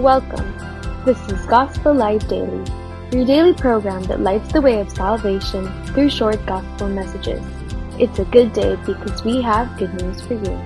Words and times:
Welcome. 0.00 0.56
This 1.04 1.20
is 1.28 1.44
Gospel 1.44 1.92
Light 1.92 2.26
Daily, 2.26 2.64
your 3.12 3.26
daily 3.26 3.52
program 3.52 4.02
that 4.04 4.20
lights 4.20 4.50
the 4.50 4.62
way 4.62 4.80
of 4.80 4.88
salvation 4.90 5.68
through 5.84 6.08
short 6.08 6.40
gospel 6.46 6.88
messages. 6.88 7.44
It's 7.98 8.18
a 8.18 8.24
good 8.24 8.54
day 8.54 8.76
because 8.86 9.22
we 9.24 9.42
have 9.42 9.76
good 9.76 9.92
news 10.00 10.22
for 10.22 10.40
you. 10.40 10.56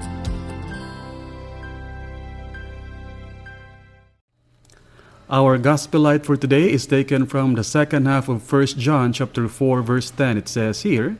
Our 5.29 5.59
gospel 5.59 6.03
light 6.03 6.25
for 6.25 6.37
today 6.37 6.71
is 6.71 6.87
taken 6.87 7.27
from 7.27 7.57
the 7.57 7.65
second 7.65 8.07
half 8.07 8.29
of 8.29 8.53
1 8.53 8.67
John 8.79 9.13
chapter 9.13 9.49
4 9.49 9.83
verse 9.83 10.13
10. 10.13 10.39
It 10.39 10.49
says 10.49 10.83
here, 10.83 11.19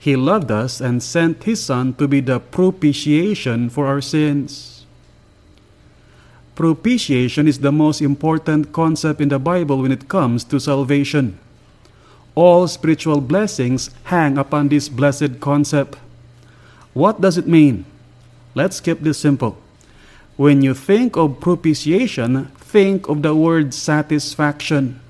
He 0.00 0.16
loved 0.16 0.50
us 0.50 0.80
and 0.80 1.00
sent 1.00 1.44
his 1.44 1.62
son 1.62 1.94
to 1.94 2.08
be 2.08 2.18
the 2.18 2.40
propitiation 2.40 3.70
for 3.70 3.86
our 3.86 4.00
sins. 4.00 4.81
Propitiation 6.54 7.48
is 7.48 7.60
the 7.60 7.72
most 7.72 8.02
important 8.02 8.72
concept 8.72 9.20
in 9.20 9.30
the 9.30 9.38
Bible 9.38 9.80
when 9.80 9.92
it 9.92 10.08
comes 10.08 10.44
to 10.44 10.60
salvation. 10.60 11.38
All 12.34 12.68
spiritual 12.68 13.20
blessings 13.20 13.90
hang 14.04 14.36
upon 14.36 14.68
this 14.68 14.88
blessed 14.88 15.40
concept. 15.40 15.96
What 16.92 17.20
does 17.20 17.38
it 17.38 17.48
mean? 17.48 17.86
Let's 18.54 18.80
keep 18.80 19.00
this 19.00 19.18
simple. 19.18 19.56
When 20.36 20.60
you 20.60 20.74
think 20.74 21.16
of 21.16 21.40
propitiation, 21.40 22.46
think 22.56 23.08
of 23.08 23.22
the 23.22 23.34
word 23.34 23.72
satisfaction. 23.72 25.00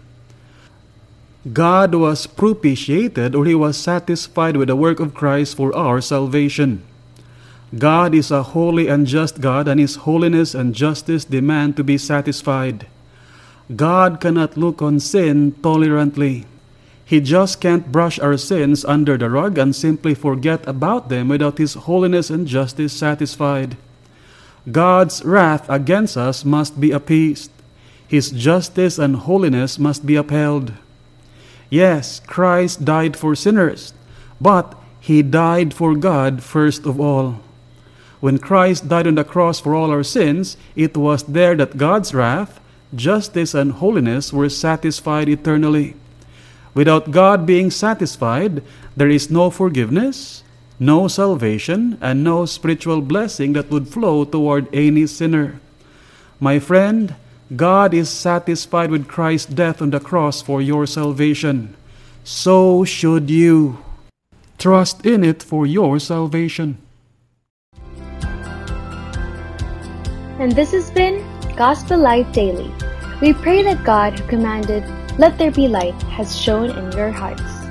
God 1.52 1.94
was 1.94 2.26
propitiated 2.26 3.34
or 3.34 3.46
he 3.46 3.54
was 3.54 3.76
satisfied 3.76 4.56
with 4.56 4.68
the 4.68 4.76
work 4.76 5.00
of 5.00 5.14
Christ 5.14 5.56
for 5.56 5.74
our 5.74 6.00
salvation. 6.00 6.82
God 7.78 8.14
is 8.14 8.30
a 8.30 8.42
holy 8.42 8.88
and 8.88 9.06
just 9.06 9.40
God, 9.40 9.66
and 9.66 9.80
his 9.80 9.96
holiness 9.96 10.54
and 10.54 10.74
justice 10.74 11.24
demand 11.24 11.76
to 11.76 11.84
be 11.84 11.96
satisfied. 11.96 12.86
God 13.74 14.20
cannot 14.20 14.56
look 14.58 14.82
on 14.82 15.00
sin 15.00 15.52
tolerantly. 15.62 16.44
He 17.04 17.20
just 17.20 17.60
can't 17.60 17.90
brush 17.92 18.18
our 18.18 18.36
sins 18.36 18.84
under 18.84 19.16
the 19.16 19.30
rug 19.30 19.56
and 19.56 19.74
simply 19.74 20.14
forget 20.14 20.66
about 20.66 21.08
them 21.08 21.28
without 21.28 21.58
his 21.58 21.74
holiness 21.74 22.30
and 22.30 22.46
justice 22.46 22.92
satisfied. 22.92 23.76
God's 24.70 25.24
wrath 25.24 25.68
against 25.68 26.16
us 26.16 26.44
must 26.44 26.80
be 26.80 26.90
appeased. 26.90 27.50
His 28.06 28.30
justice 28.30 28.98
and 28.98 29.16
holiness 29.16 29.78
must 29.78 30.04
be 30.04 30.16
upheld. 30.16 30.72
Yes, 31.70 32.20
Christ 32.20 32.84
died 32.84 33.16
for 33.16 33.34
sinners, 33.34 33.94
but 34.40 34.76
he 35.00 35.22
died 35.22 35.72
for 35.72 35.96
God 35.96 36.42
first 36.42 36.84
of 36.84 37.00
all. 37.00 37.40
When 38.22 38.38
Christ 38.38 38.86
died 38.86 39.08
on 39.08 39.16
the 39.16 39.24
cross 39.26 39.58
for 39.58 39.74
all 39.74 39.90
our 39.90 40.04
sins, 40.04 40.56
it 40.76 40.96
was 40.96 41.24
there 41.24 41.56
that 41.56 41.76
God's 41.76 42.14
wrath, 42.14 42.60
justice, 42.94 43.52
and 43.52 43.72
holiness 43.72 44.32
were 44.32 44.48
satisfied 44.48 45.28
eternally. 45.28 45.96
Without 46.72 47.10
God 47.10 47.44
being 47.44 47.68
satisfied, 47.68 48.62
there 48.96 49.10
is 49.10 49.28
no 49.28 49.50
forgiveness, 49.50 50.44
no 50.78 51.08
salvation, 51.08 51.98
and 52.00 52.22
no 52.22 52.46
spiritual 52.46 53.00
blessing 53.00 53.54
that 53.54 53.70
would 53.70 53.88
flow 53.88 54.24
toward 54.24 54.72
any 54.72 55.08
sinner. 55.08 55.58
My 56.38 56.60
friend, 56.60 57.16
God 57.56 57.92
is 57.92 58.08
satisfied 58.08 58.92
with 58.92 59.08
Christ's 59.08 59.50
death 59.52 59.82
on 59.82 59.90
the 59.90 59.98
cross 59.98 60.40
for 60.40 60.62
your 60.62 60.86
salvation. 60.86 61.74
So 62.22 62.84
should 62.84 63.30
you. 63.30 63.82
Trust 64.58 65.04
in 65.04 65.24
it 65.24 65.42
for 65.42 65.66
your 65.66 65.98
salvation. 65.98 66.78
And 70.42 70.50
this 70.50 70.72
has 70.72 70.90
been 70.90 71.24
Gospel 71.54 72.00
Light 72.00 72.32
Daily. 72.32 72.74
We 73.20 73.32
pray 73.32 73.62
that 73.62 73.84
God, 73.84 74.18
who 74.18 74.26
commanded, 74.26 74.82
Let 75.16 75.38
there 75.38 75.52
be 75.52 75.68
light, 75.68 76.02
has 76.18 76.36
shone 76.36 76.70
in 76.70 76.90
your 76.98 77.12
hearts. 77.12 77.61